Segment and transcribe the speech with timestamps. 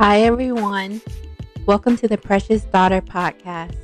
[0.00, 1.02] Hi, everyone.
[1.66, 3.76] Welcome to the Precious Daughter podcast,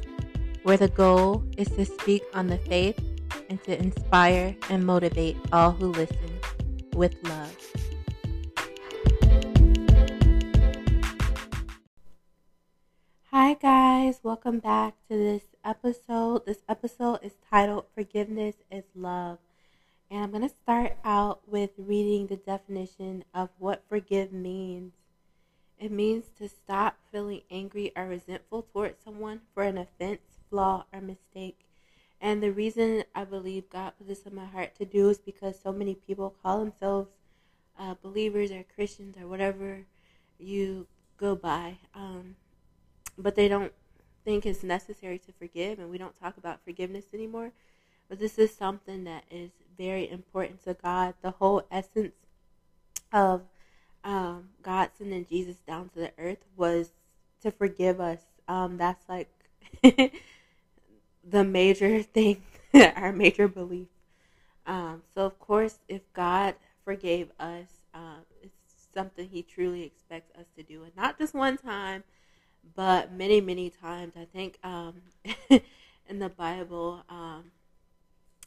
[0.63, 2.99] where the goal is to speak on the faith
[3.51, 6.41] and to inspire and motivate all who listen
[6.95, 7.55] with love.
[13.31, 14.21] Hi, guys.
[14.23, 16.47] Welcome back to this episode.
[16.47, 19.37] This episode is titled Forgiveness is Love.
[20.11, 24.95] And I'm going to start out with reading the definition of what forgive means.
[25.79, 31.01] It means to stop feeling angry or resentful towards someone for an offense, flaw, or
[31.01, 31.67] mistake.
[32.21, 35.61] And the reason I believe God put this in my heart to do is because
[35.61, 37.11] so many people call themselves
[37.79, 39.85] uh, believers or Christians or whatever
[40.39, 40.87] you
[41.19, 42.37] go by, um,
[43.19, 43.73] but they don't
[44.25, 47.53] think it's necessary to forgive, and we don't talk about forgiveness anymore.
[48.09, 51.15] But this is something that is very important to God.
[51.23, 52.15] The whole essence
[53.13, 53.43] of
[54.07, 56.91] um, God sending Jesus down to the earth was
[57.43, 58.21] to forgive us.
[58.49, 59.29] Um, that's like
[59.83, 62.41] the major thing,
[62.75, 63.89] our major belief.
[64.65, 66.55] Um, so, of course, if God
[66.85, 68.55] forgave us, uh, it's
[68.95, 72.05] something He truly expects us to do, and not just one time,
[72.77, 74.15] but many, many times.
[74.17, 75.03] I think um,
[76.09, 77.45] in the Bible, um,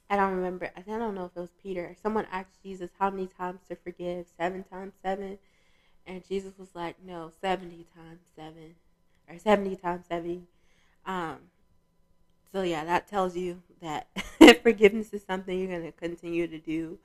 [0.09, 0.71] I don't remember.
[0.75, 1.95] I don't know if it was Peter.
[2.01, 4.25] Someone asked Jesus how many times to forgive.
[4.37, 5.37] Seven times seven.
[6.09, 8.53] And Jesus was like, no, 70 times 7
[9.29, 10.41] or 70 times 70.
[11.05, 11.37] Um,
[12.51, 14.07] so, yeah, that tells you that
[14.63, 16.97] forgiveness is something you're going to continue to do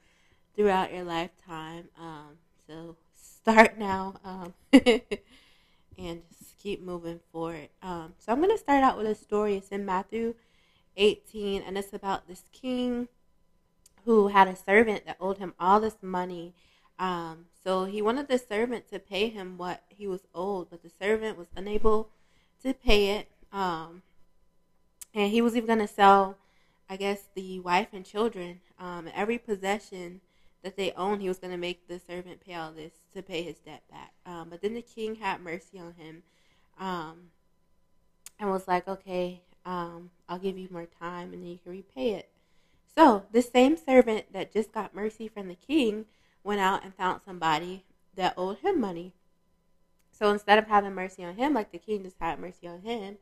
[0.56, 1.88] throughout your lifetime.
[2.00, 7.68] Um, so, start now um, and just keep moving forward.
[7.82, 9.56] Um, so, I'm going to start out with a story.
[9.56, 10.34] It's in Matthew
[10.96, 13.08] 18, and it's about this king
[14.06, 16.54] who had a servant that owed him all this money
[16.98, 20.90] um, so he wanted the servant to pay him what he was owed, but the
[20.90, 22.10] servant was unable
[22.62, 23.28] to pay it.
[23.52, 24.02] Um,
[25.14, 26.36] and he was even going to sell,
[26.88, 28.60] I guess, the wife and children.
[28.78, 30.20] Um, every possession
[30.62, 33.42] that they owned, he was going to make the servant pay all this to pay
[33.42, 34.12] his debt back.
[34.26, 36.22] Um, but then the king had mercy on him
[36.78, 37.30] um,
[38.38, 42.10] and was like, okay, um, I'll give you more time and then you can repay
[42.10, 42.28] it.
[42.94, 46.06] So the same servant that just got mercy from the king
[46.44, 47.84] went out and found somebody
[48.14, 49.12] that owed him money.
[50.12, 53.16] So instead of having mercy on him, like the king just had mercy on him,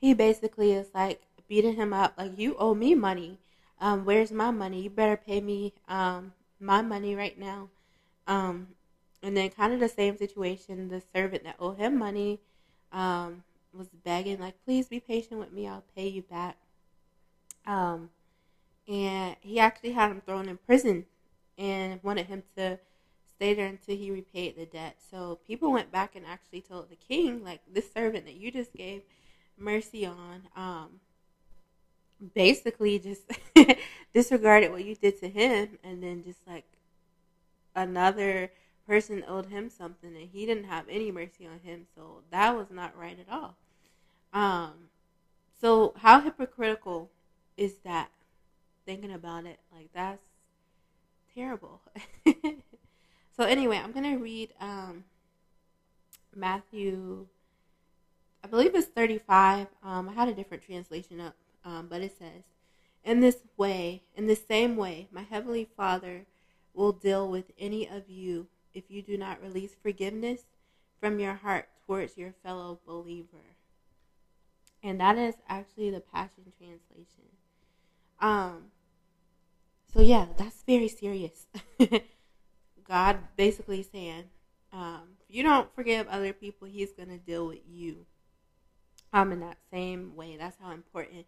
[0.00, 1.20] he basically is like
[1.50, 3.36] beating him up, like, you owe me money.
[3.80, 4.82] Um, where's my money?
[4.82, 7.68] You better pay me um, my money right now.
[8.26, 8.68] Um,
[9.22, 12.40] and then, kind of the same situation, the servant that owed him money
[12.92, 13.42] um,
[13.76, 16.56] was begging, like, please be patient with me, I'll pay you back.
[17.66, 18.10] Um,
[18.86, 21.06] and he actually had him thrown in prison
[21.60, 22.78] and wanted him to
[23.36, 24.96] stay there until he repaid the debt.
[25.10, 28.72] So people went back and actually told the king, like this servant that you just
[28.72, 29.02] gave
[29.58, 31.00] mercy on, um,
[32.34, 33.22] basically just
[34.14, 36.64] disregarded what you did to him, and then just like
[37.76, 38.50] another
[38.86, 41.86] person owed him something, and he didn't have any mercy on him.
[41.94, 43.56] So that was not right at all.
[44.32, 44.72] Um,
[45.60, 47.10] so how hypocritical
[47.56, 48.10] is that?
[48.86, 50.29] Thinking about it, like that's
[51.40, 51.80] terrible.
[53.36, 55.04] so anyway, I'm gonna read um,
[56.34, 57.26] Matthew.
[58.44, 59.68] I believe it's 35.
[59.82, 61.34] Um, I had a different translation up,
[61.64, 62.42] um, but it says,
[63.04, 66.26] "In this way, in the same way, my heavenly Father
[66.74, 70.42] will deal with any of you if you do not release forgiveness
[71.00, 73.56] from your heart towards your fellow believer."
[74.82, 77.28] And that is actually the Passion Translation.
[78.18, 78.72] Um,
[79.92, 81.46] so yeah, that's very serious.
[82.88, 84.24] God basically saying,
[84.72, 88.06] um, if you don't forgive other people, He's gonna deal with you.
[89.12, 91.26] Um, in that same way, that's how important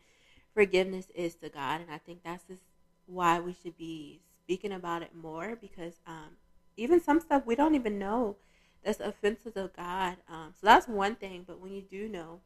[0.55, 2.63] forgiveness is to God, and I think that's just
[3.07, 6.37] why we should be speaking about it more because um,
[6.77, 8.37] even some stuff we don't even know
[8.85, 10.17] that's offensive to God.
[10.29, 11.45] Um, so that's one thing.
[11.47, 12.41] But when you do know,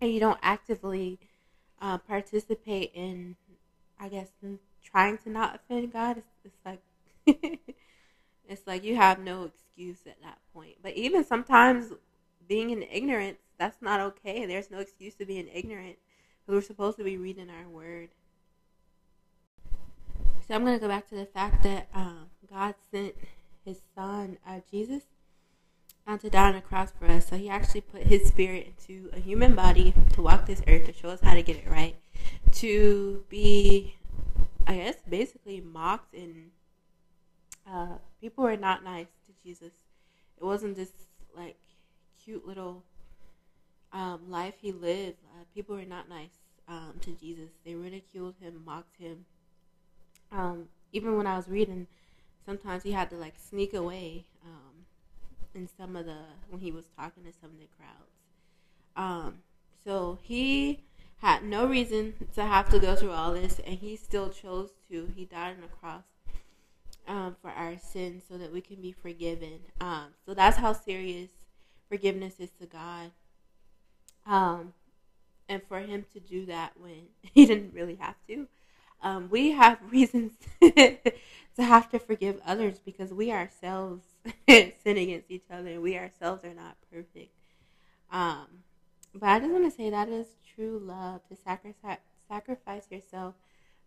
[0.00, 1.18] and you don't actively
[1.80, 3.36] uh, participate in,
[3.98, 4.28] I guess,
[4.82, 6.82] trying to not offend God, it's, it's like
[8.48, 10.76] it's like you have no excuse at that point.
[10.82, 11.92] But even sometimes
[12.48, 14.46] being in ignorance, that's not okay.
[14.46, 15.96] There's no excuse to be being ignorant
[16.40, 18.10] because we're supposed to be reading our word.
[20.46, 23.14] So I'm going to go back to the fact that um, God sent
[23.64, 25.04] His Son, uh, Jesus,
[26.06, 27.28] uh, to die on the cross for us.
[27.28, 30.92] So He actually put His Spirit into a human body to walk this earth to
[30.92, 31.94] show us how to get it right,
[32.54, 33.94] to be
[34.66, 36.50] I guess basically mocked and
[37.68, 39.72] uh, people were not nice to Jesus.
[40.40, 40.94] It wasn't just
[41.36, 41.56] like
[42.24, 42.82] cute little
[43.92, 46.30] um, life he lived, uh, people were not nice
[46.68, 47.50] um, to Jesus.
[47.64, 49.24] They ridiculed him, mocked him.
[50.30, 51.86] Um, even when I was reading,
[52.46, 54.86] sometimes he had to like sneak away um,
[55.54, 56.16] in some of the
[56.48, 58.12] when he was talking to some of the crowds.
[58.96, 59.38] Um,
[59.84, 60.84] so he
[61.22, 65.08] had no reason to have to go through all this, and he still chose to.
[65.14, 66.02] He died on the cross
[67.06, 69.60] um, for our sins so that we can be forgiven.
[69.80, 71.30] Um, so that's how serious
[71.88, 73.12] forgiveness is to God.
[74.26, 74.74] Um,
[75.48, 78.48] and for him to do that when he didn't really have to.
[79.00, 81.12] Um, we have reasons to
[81.56, 84.06] have to forgive others because we ourselves
[84.48, 87.32] sin against each other we ourselves are not perfect.
[88.10, 88.46] Um,
[89.14, 93.34] but I just want to say that is true love to sacrifice sacrifice yourself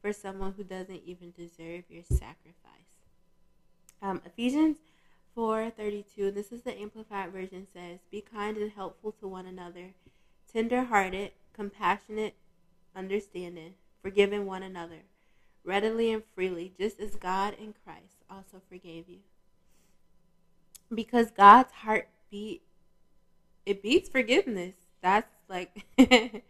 [0.02, 2.54] for someone who doesn't even deserve your sacrifice.
[4.02, 4.78] Um, Ephesians
[5.36, 6.32] 4:32.
[6.32, 9.94] This is the amplified version says, "Be kind and helpful to one another,
[10.52, 12.36] tender-hearted, compassionate,
[12.96, 15.04] understanding, forgiving one another,
[15.64, 19.22] readily and freely, just as God in Christ also forgave you."
[20.94, 22.62] Because God's heart beat
[23.66, 24.76] it beats forgiveness.
[25.02, 25.86] That's like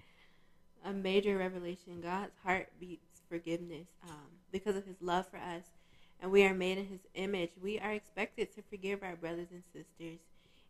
[0.86, 2.00] a major revelation.
[2.02, 5.64] God's heart beats forgiveness um, because of His love for us
[6.22, 9.64] and we are made in his image, we are expected to forgive our brothers and
[9.74, 10.20] sisters,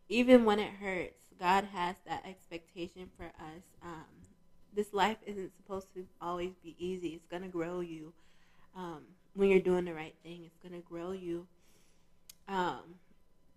[0.08, 1.14] even when it hurts.
[1.38, 3.62] God has that expectation for us.
[3.82, 4.04] Um,
[4.74, 7.08] this life isn't supposed to always be easy.
[7.08, 8.12] It's going to grow you
[8.76, 9.02] um,
[9.34, 10.42] when you're doing the right thing.
[10.44, 11.46] It's going to grow you
[12.48, 12.82] um,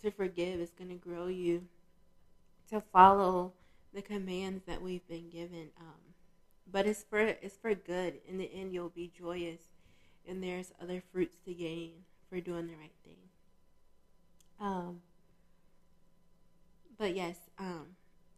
[0.01, 0.59] to forgive.
[0.59, 1.63] It's going to grow you
[2.69, 3.53] to follow
[3.93, 5.69] the commands that we've been given.
[5.79, 6.08] Um,
[6.71, 8.19] but it's for it's for good.
[8.27, 9.61] In the end, you'll be joyous
[10.27, 11.91] and there's other fruits to gain
[12.29, 13.15] for doing the right thing.
[14.59, 15.01] Um,
[16.97, 17.87] but yes, um,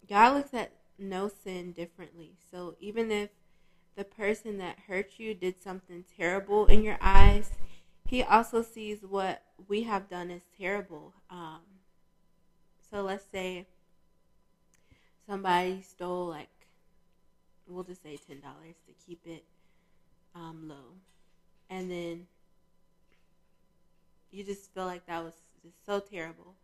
[0.08, 2.34] God looks at no sin differently.
[2.52, 3.30] So even if
[3.96, 7.52] the person that hurt you did something terrible in your eyes,
[8.06, 11.14] He also sees what we have done as terrible.
[11.30, 11.62] Um,
[12.90, 13.68] so let's say
[15.28, 16.50] somebody stole like
[17.74, 19.44] we'll just say ten dollars to keep it
[20.36, 20.96] um, low
[21.72, 22.28] and then
[24.30, 25.34] you just feel like that was
[25.64, 26.56] just so terrible.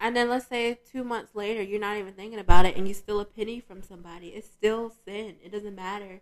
[0.00, 2.94] And then let's say two months later, you're not even thinking about it, and you
[2.94, 4.28] steal a penny from somebody.
[4.28, 5.36] It's still sin.
[5.44, 6.20] It doesn't matter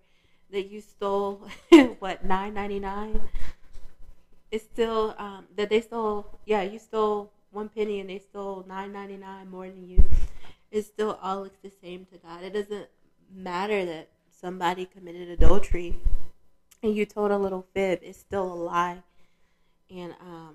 [0.51, 1.47] that you stole
[1.99, 3.21] what nine ninety nine.
[4.51, 6.39] It's still um, that they stole.
[6.47, 10.05] Yeah, you stole one penny, and they stole nine ninety nine more than you.
[10.71, 12.43] It still all looks the same to God.
[12.43, 12.89] It doesn't
[13.35, 14.09] matter that
[14.47, 15.97] somebody committed adultery
[16.81, 19.03] and you told a little fib, it's still a lie,
[19.91, 20.55] and um,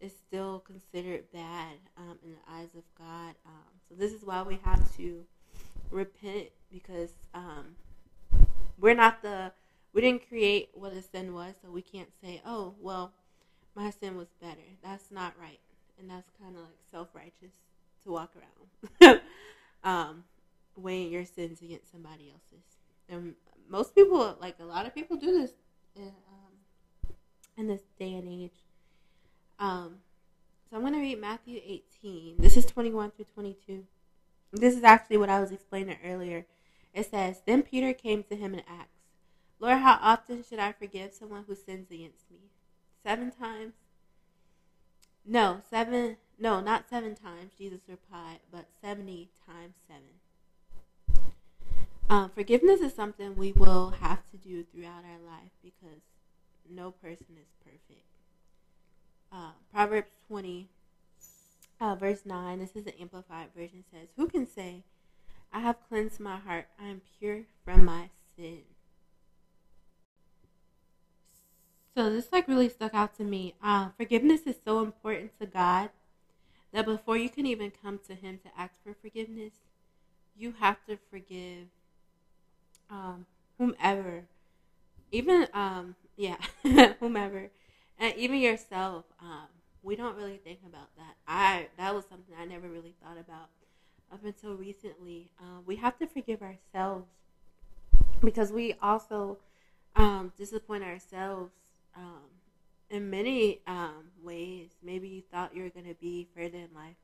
[0.00, 3.34] it's still considered bad um, in the eyes of God.
[3.44, 5.24] Um, so this is why we have to
[5.90, 7.74] repent because um,
[8.78, 9.50] we're not the
[9.92, 13.10] we didn't create what a sin was, so we can't say, oh well,
[13.74, 14.68] my sin was better.
[14.84, 15.58] That's not right,
[15.98, 17.56] and that's kind of like self righteous
[18.04, 18.30] to walk
[19.00, 19.20] around.
[19.82, 20.22] um,
[20.76, 22.73] weighing your sins against somebody else's.
[23.08, 23.34] And
[23.68, 25.52] most people, like a lot of people, do this
[25.96, 27.14] in, um,
[27.56, 28.64] in this day and age.
[29.58, 29.96] Um,
[30.68, 32.36] so I'm going to read Matthew 18.
[32.38, 33.84] This is 21 through 22.
[34.52, 36.46] This is actually what I was explaining earlier.
[36.92, 38.90] It says, Then Peter came to him and asked,
[39.60, 42.38] Lord, how often should I forgive someone who sins against me?
[43.02, 43.74] Seven times?
[45.24, 46.16] No, seven.
[46.38, 50.20] No, not seven times, Jesus replied, but 70 times seven.
[52.10, 56.02] Um, forgiveness is something we will have to do throughout our life because
[56.68, 58.04] no person is perfect.
[59.32, 60.68] Uh, Proverbs 20,
[61.80, 64.82] uh, verse 9, this is the Amplified Version, says, Who can say,
[65.52, 68.60] I have cleansed my heart, I am pure from my sin?
[71.96, 73.54] So this like really stuck out to me.
[73.62, 75.90] Uh, forgiveness is so important to God
[76.72, 79.52] that before you can even come to Him to ask for forgiveness,
[80.36, 81.68] you have to forgive
[82.90, 83.26] um,
[83.58, 84.24] whomever,
[85.12, 86.36] even um, yeah,
[87.00, 87.50] whomever,
[87.98, 89.04] and even yourself.
[89.20, 89.48] Um,
[89.82, 91.14] we don't really think about that.
[91.28, 93.48] I that was something I never really thought about
[94.12, 95.30] up until recently.
[95.38, 97.08] Uh, we have to forgive ourselves
[98.22, 99.38] because we also
[99.96, 101.52] um, disappoint ourselves
[101.96, 102.22] um,
[102.90, 104.70] in many um, ways.
[104.82, 106.96] Maybe you thought you were going to be further in life,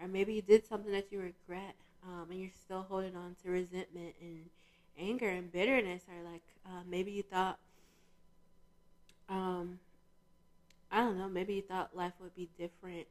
[0.00, 1.74] or maybe you did something that you regret,
[2.04, 4.46] um, and you're still holding on to resentment and
[4.98, 7.58] anger and bitterness or like uh, maybe you thought
[9.28, 9.78] um
[10.90, 13.06] i don't know maybe you thought life would be different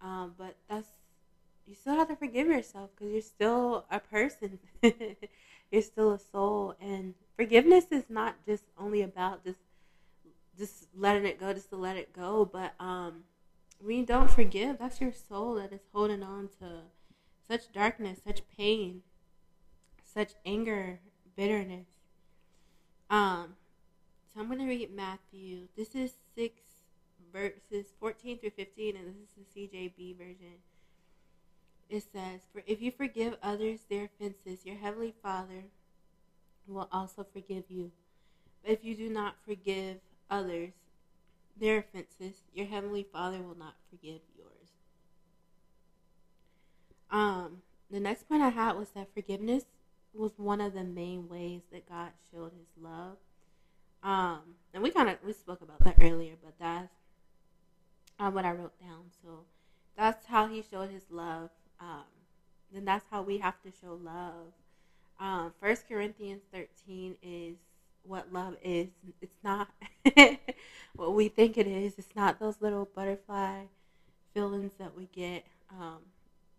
[0.00, 0.88] um but that's
[1.66, 4.58] you still have to forgive yourself because you're still a person.
[5.70, 9.60] you're still a soul, and forgiveness is not just only about just
[10.58, 12.44] just letting it go, just to let it go.
[12.44, 13.24] But um,
[13.80, 16.82] when you don't forgive, that's your soul that is holding on to
[17.48, 19.02] such darkness, such pain,
[20.12, 21.00] such anger,
[21.36, 21.86] bitterness.
[23.10, 23.54] Um,
[24.32, 25.68] so I'm going to read Matthew.
[25.76, 26.54] This is 6
[27.32, 30.60] verses 14 through 15, and this is the CJB version.
[31.88, 35.64] It says, For if you forgive others their offenses, your heavenly Father
[36.66, 37.90] will also forgive you.
[38.62, 39.98] But if you do not forgive
[40.30, 40.72] others
[41.58, 44.70] their offenses, your heavenly Father will not forgive yours.
[47.10, 47.58] Um,
[47.90, 49.64] the next point I had was that forgiveness
[50.14, 53.16] was one of the main ways that God showed His love.
[54.02, 54.40] Um,
[54.74, 56.92] and we kind of we spoke about that earlier, but that's
[58.18, 59.10] uh, what I wrote down.
[59.22, 59.44] So
[59.96, 61.50] that's how He showed His love.
[61.80, 62.04] Um,
[62.72, 64.52] then that's how we have to show love.
[65.20, 67.56] Um, First Corinthians thirteen is
[68.04, 68.88] what love is.
[69.20, 69.68] It's not
[70.96, 71.94] what we think it is.
[71.98, 73.64] It's not those little butterfly
[74.34, 75.44] feelings that we get.
[75.70, 75.98] Um,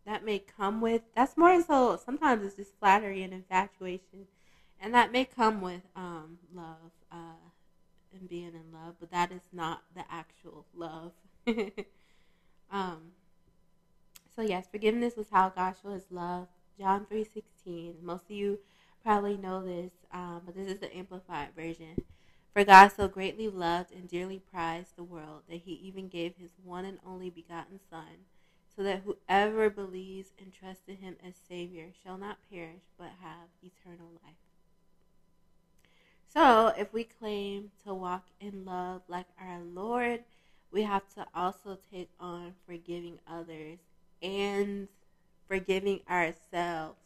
[0.06, 4.28] that may come with that's more so sometimes it's just flattery and infatuation.
[4.82, 7.40] And that may come with um, love uh,
[8.14, 11.14] and being in love but that is not the actual love.
[12.72, 13.12] Um,
[14.36, 16.48] so yes forgiveness was how god showed his love.
[16.80, 18.60] John 3.16 most of you
[19.04, 22.04] probably know this um, but this is the amplified version.
[22.52, 26.52] For god so greatly loved and dearly prized the world that he even gave his
[26.64, 28.26] one and only begotten son
[28.75, 33.50] so that whoever believes and trusts in him as Savior shall not perish but have
[33.62, 34.34] eternal life.
[36.34, 40.24] So, if we claim to walk in love like our Lord,
[40.72, 43.77] we have to also take on forgiving others
[44.24, 44.88] and
[45.48, 46.98] forgiving ourselves.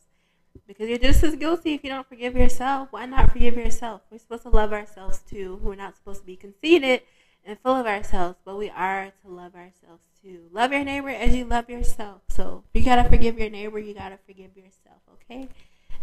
[0.66, 2.88] Because you're just as guilty if you don't forgive yourself.
[2.92, 4.02] Why not forgive yourself?
[4.10, 5.60] We're supposed to love ourselves too.
[5.62, 7.02] We're not supposed to be conceited
[7.48, 10.42] and full of ourselves, but we are to love ourselves too.
[10.52, 12.22] Love your neighbor as you love yourself.
[12.28, 15.48] So you gotta forgive your neighbor, you gotta forgive yourself, okay?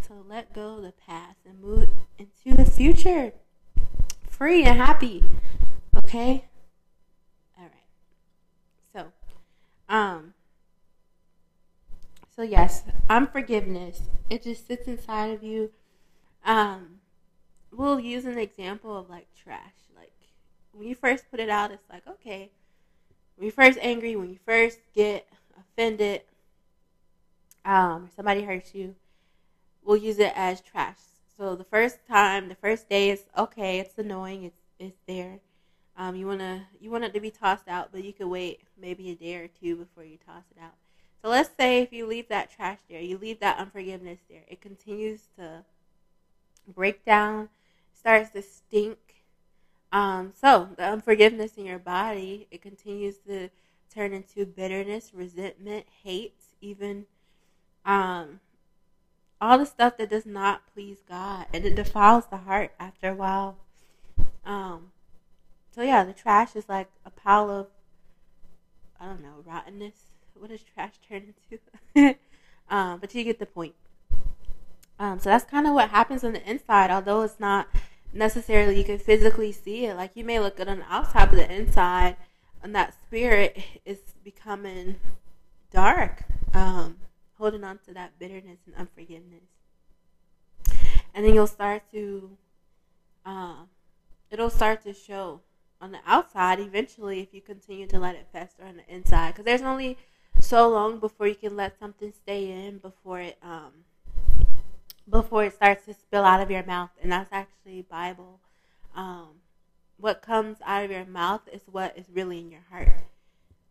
[0.09, 3.33] So let go of the past and move into the future.
[4.31, 5.23] Free and happy.
[5.95, 6.47] Okay?
[7.59, 7.73] Alright.
[8.93, 9.13] So,
[9.89, 10.33] um
[12.35, 14.03] so yes, unforgiveness.
[14.29, 15.73] It just sits inside of you.
[16.45, 17.01] Um
[17.71, 19.84] we'll use an example of like trash
[20.75, 22.51] when you first put it out, it's like, okay,
[23.37, 25.29] when you're first angry, when you first get
[25.59, 26.23] offended,
[27.65, 28.95] um, somebody hurts you,
[29.83, 30.99] we'll use it as trash.
[31.37, 35.41] So the first time, the first day is okay, it's annoying, it's it's there.
[35.97, 39.11] Um, you wanna you want it to be tossed out, but you could wait maybe
[39.11, 40.75] a day or two before you toss it out.
[41.23, 44.61] So let's say if you leave that trash there, you leave that unforgiveness there, it
[44.61, 45.65] continues to
[46.69, 47.49] break down,
[47.93, 48.99] starts to stink,
[49.95, 53.49] um, so the unforgiveness in your body, it continues to
[53.95, 57.07] turn into bitterness, resentment, hate, even
[57.85, 58.41] um,
[59.41, 63.15] all the stuff that does not please God, and it defiles the heart after a
[63.15, 63.57] while.
[64.45, 64.91] Um,
[65.71, 67.69] so yeah, the trash is like a pile of
[69.01, 69.95] I don't know rottenness.
[70.35, 71.35] What does trash turn
[71.95, 72.17] into?
[72.69, 73.77] um, but you get the point.
[74.99, 77.69] Um, so that's kind of what happens on the inside, although it's not
[78.15, 79.97] necessarily you can physically see it.
[79.97, 82.17] Like you may look good on the outside, but the inside
[82.63, 84.97] and that spirit is becoming
[85.71, 86.97] dark, um,
[87.37, 89.43] holding on to that bitterness and unforgiveness.
[91.15, 92.37] And then you'll start to,
[93.27, 93.65] uh,
[94.31, 95.41] it'll start to show
[95.81, 99.33] on the outside eventually if you continue to let it fester on the inside.
[99.33, 99.99] Because there's only
[100.41, 103.73] so long before you can let something stay in before it um,
[105.09, 108.41] before it starts to spill out of your mouth, and that's actually Bible.
[108.95, 109.29] Um,
[109.99, 112.89] what comes out of your mouth is what is really in your heart.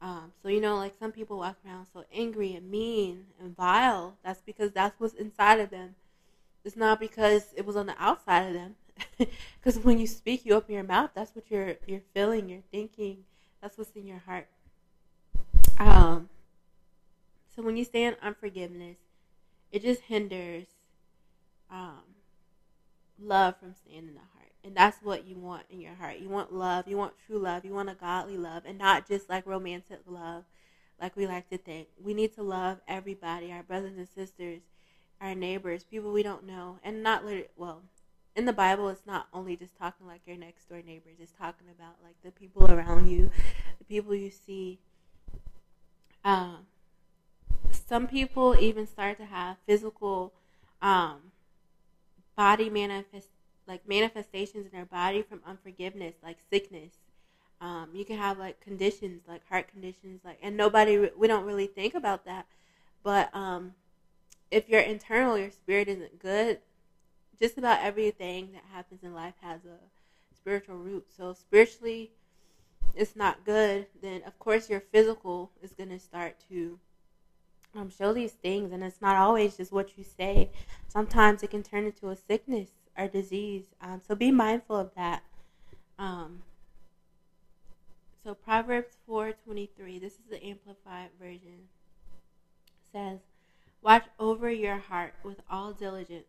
[0.01, 4.17] Um, so you know, like some people walk around so angry and mean and vile.
[4.23, 5.95] That's because that's what's inside of them.
[6.65, 8.75] It's not because it was on the outside of them.
[9.59, 11.11] Because when you speak, you open your mouth.
[11.15, 12.49] That's what you're you're feeling.
[12.49, 13.23] You're thinking.
[13.61, 14.47] That's what's in your heart.
[15.79, 16.27] Um.
[17.55, 18.97] So when you stay in unforgiveness,
[19.71, 20.65] it just hinders
[21.73, 22.03] um,
[23.19, 24.51] love from staying in the heart.
[24.63, 26.19] And that's what you want in your heart.
[26.19, 26.87] You want love.
[26.87, 27.65] You want true love.
[27.65, 30.45] You want a godly love and not just like romantic love
[31.01, 31.87] like we like to think.
[32.01, 34.61] We need to love everybody, our brothers and sisters,
[35.19, 36.77] our neighbors, people we don't know.
[36.83, 37.81] And not literally, well,
[38.35, 41.67] in the Bible, it's not only just talking like your next door neighbors, it's talking
[41.75, 43.31] about like the people around you,
[43.79, 44.79] the people you see.
[46.23, 46.67] Um,
[47.85, 50.33] some people even start to have physical
[50.81, 51.32] um,
[52.35, 53.29] body manifest
[53.67, 56.93] like manifestations in their body from unforgiveness, like sickness.
[57.61, 61.67] Um, you can have like conditions, like heart conditions, like, and nobody we don't really
[61.67, 62.45] think about that.
[63.03, 63.73] But um,
[64.51, 66.59] if your internal, your spirit isn't good,
[67.39, 69.77] just about everything that happens in life has a
[70.35, 71.05] spiritual root.
[71.15, 72.11] So spiritually,
[72.95, 73.87] it's not good.
[74.01, 76.79] Then of course your physical is gonna start to
[77.75, 80.49] um, show these things, and it's not always just what you say.
[80.87, 83.65] Sometimes it can turn into a sickness or disease.
[83.81, 85.23] Um, so be mindful of that.
[85.97, 86.43] Um,
[88.23, 89.99] so Proverbs four twenty three.
[89.99, 91.67] This is the amplified version.
[92.91, 93.19] Says,
[93.81, 96.25] "Watch over your heart with all diligence,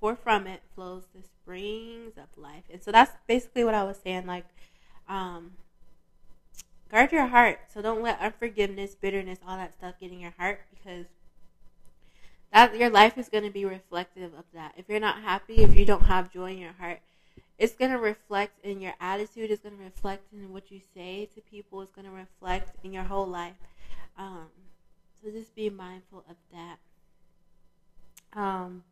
[0.00, 3.98] for from it flows the springs of life." And so that's basically what I was
[3.98, 4.26] saying.
[4.26, 4.46] Like,
[5.08, 5.52] um,
[6.92, 7.58] guard your heart.
[7.72, 11.06] So don't let unforgiveness, bitterness, all that stuff get in your heart because
[12.52, 14.74] that your life is going to be reflective of that.
[14.76, 17.00] If you're not happy, if you don't have joy in your heart,
[17.58, 19.50] it's going to reflect in your attitude.
[19.50, 21.80] It's going to reflect in what you say to people.
[21.80, 23.54] It's going to reflect in your whole life.
[24.18, 24.48] Um,
[25.22, 26.78] so just be mindful of that.
[28.38, 28.82] Um,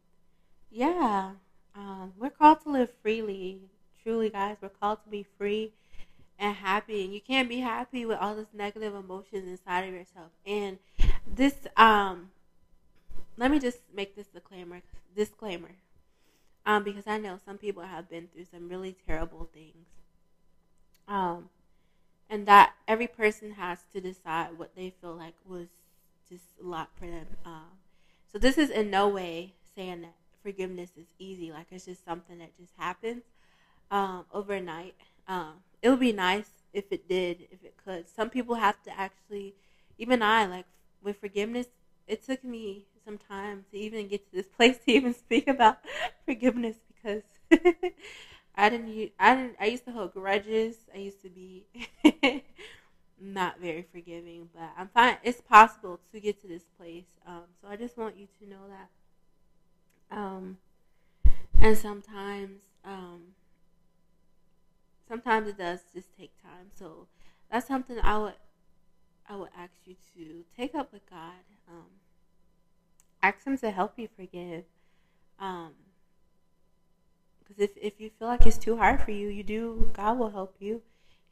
[0.70, 1.32] yeah,
[1.74, 3.58] um, we're called to live freely.
[4.02, 5.72] Truly, guys, we're called to be free
[6.40, 10.30] and happy and you can't be happy with all this negative emotions inside of yourself.
[10.46, 10.78] And
[11.26, 12.30] this um
[13.36, 14.80] let me just make this disclaimer
[15.14, 15.70] disclaimer
[16.66, 19.86] um because i know some people have been through some really terrible things.
[21.06, 21.50] Um
[22.30, 25.68] and that every person has to decide what they feel like was
[26.28, 27.26] just a lot for them.
[27.44, 27.78] Um
[28.32, 32.38] so this is in no way saying that forgiveness is easy like it's just something
[32.38, 33.22] that just happens
[33.90, 34.94] um overnight
[35.30, 38.08] um it would be nice if it did, if it could.
[38.08, 39.54] Some people have to actually,
[39.98, 40.66] even I, like
[41.02, 41.68] with forgiveness,
[42.06, 45.78] it took me some time to even get to this place to even speak about
[46.26, 47.22] forgiveness because
[48.54, 50.76] I didn't, I didn't, I used to hold grudges.
[50.94, 51.66] I used to be
[53.20, 55.16] not very forgiving, but I'm fine.
[55.22, 57.06] It's possible to get to this place.
[57.26, 60.16] Um, so I just want you to know that.
[60.16, 60.58] Um,
[61.60, 63.34] and sometimes, um,
[65.10, 66.70] sometimes it does just take time.
[66.72, 67.08] So
[67.50, 68.34] that's something I would
[69.28, 71.42] I would ask you to take up with God.
[71.68, 71.86] Um,
[73.22, 74.64] ask Him to help you forgive.
[75.38, 75.72] Um,
[77.40, 79.90] because if if you feel like it's too hard for you, you do.
[79.92, 80.82] God will help you.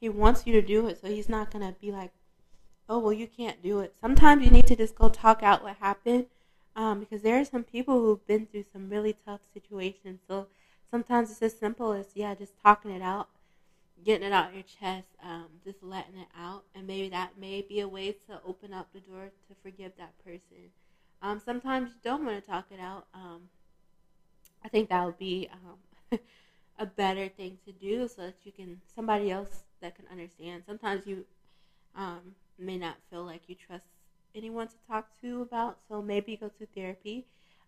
[0.01, 2.13] He wants you to do it, so He's not gonna be like,
[2.89, 5.77] "Oh, well, you can't do it." Sometimes you need to just go talk out what
[5.77, 6.27] happened,
[6.75, 10.21] um, because there are some people who've been through some really tough situations.
[10.27, 10.49] So
[10.91, 13.29] sometimes it's as simple as yeah, just talking it out
[14.05, 17.81] getting it out your chest, um, just letting it out, and maybe that may be
[17.81, 20.71] a way to open up the door to forgive that person.
[21.23, 23.07] Um, sometimes you don't want to talk it out.
[23.15, 23.49] Um,
[24.65, 26.19] I think that would be um,
[26.79, 30.65] a better thing to do, so that you can somebody else that can understand.
[30.67, 31.25] Sometimes you
[31.97, 33.87] um, may not feel like you trust
[34.35, 37.25] anyone to talk to about, so maybe go to therapy.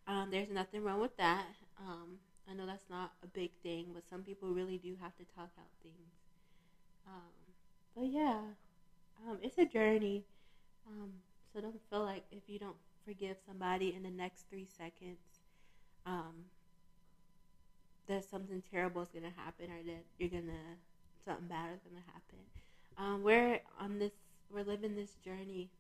[0.06, 1.44] Um, there's nothing wrong with that.
[2.50, 5.50] I know that's not a big thing, but some people really do have to talk
[5.56, 6.19] out things.
[7.06, 7.54] Um,
[7.94, 8.40] but yeah,
[9.26, 10.24] um, it's a journey.
[10.86, 11.10] Um,
[11.52, 15.20] so don't feel like if you don't forgive somebody in the next three seconds,
[16.06, 16.46] um,
[18.06, 20.76] that something terrible is gonna happen or that you're gonna
[21.24, 22.38] something bad is gonna happen.
[22.98, 24.12] Um, we're on this,
[24.50, 25.70] we're living this journey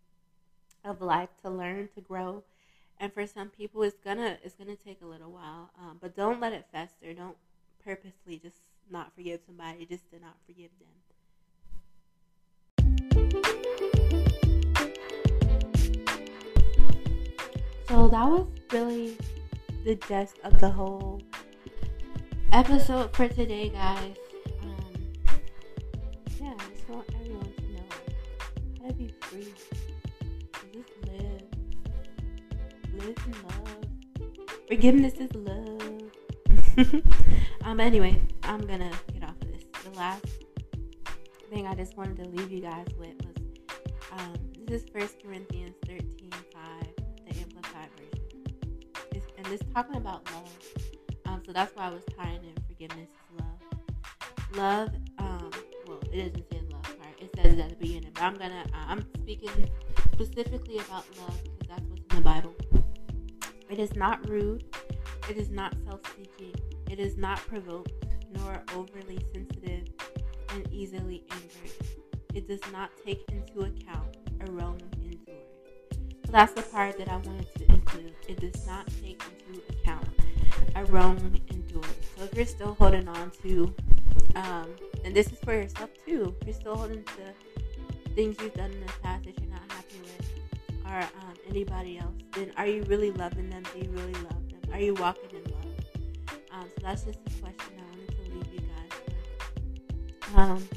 [0.84, 2.44] of life to learn, to grow,
[2.98, 5.70] and for some people, it's gonna it's gonna take a little while.
[5.78, 7.14] Um, but don't let it fester.
[7.14, 7.36] Don't
[7.84, 8.58] purposely just
[8.90, 10.88] not forgive somebody just to not forgive them.
[17.88, 19.16] So that was really
[19.84, 21.20] the gist of the whole
[22.52, 24.16] episode for today, guys.
[24.62, 25.12] Um,
[26.40, 27.88] yeah, I just want everyone to know
[28.82, 29.52] how to be free.
[30.72, 31.42] Just live.
[32.94, 33.84] Live in love.
[34.68, 36.10] Forgiveness is love.
[37.64, 39.62] um, anyway, I'm gonna get off of this.
[39.84, 40.26] The last
[41.50, 43.36] thing I just wanted to leave you guys with was
[44.10, 44.34] um,
[44.66, 46.80] this is First Corinthians 13 5
[49.38, 50.58] and it's talking about love.
[51.26, 54.56] Um, so that's why I was tying in forgiveness is love.
[54.56, 55.50] Love, um,
[55.86, 57.20] well, it doesn't say love part.
[57.20, 59.70] It says it at the beginning, but I'm gonna, uh, I'm speaking
[60.12, 62.56] specifically about love because that's what's in the Bible.
[63.70, 64.64] It is not rude.
[65.28, 66.54] It is not self-seeking.
[66.90, 67.92] It is not provoked,
[68.40, 69.88] nor overly sensitive
[70.50, 71.76] and easily angered.
[72.34, 74.80] It does not take into account a wrong
[76.24, 78.14] So that's the part that I wanted to include.
[78.28, 80.06] It does not take into account
[80.76, 81.18] a wrong
[81.50, 81.84] endured.
[82.16, 83.74] So if you're still holding on to,
[84.36, 84.68] um,
[85.04, 88.80] and this is for yourself too, if you're still holding to things you've done in
[88.80, 93.10] the past that you're not happy with, or um, anybody else, then are you really
[93.10, 93.64] loving them?
[93.72, 94.60] Do you really love them?
[94.72, 95.60] Are you walking in love?
[96.52, 97.79] Um, so that's just the question
[100.34, 100.68] Um,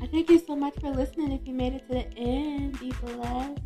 [0.00, 1.32] I thank you so much for listening.
[1.32, 3.60] If you made it to the end, be blessed.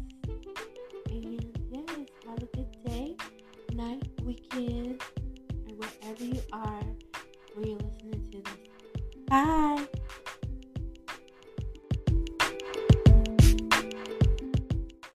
[1.10, 1.96] And yes,
[2.26, 3.16] have a good day,
[3.72, 5.02] night, weekend,
[5.68, 6.82] or wherever you are
[7.54, 8.54] where you're listening to this.
[9.28, 9.86] Bye.